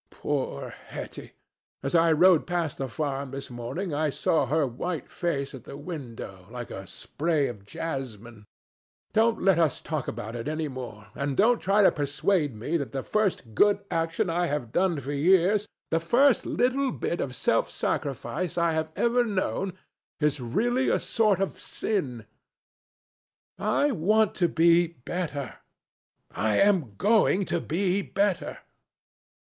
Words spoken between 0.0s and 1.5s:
Poor Hetty!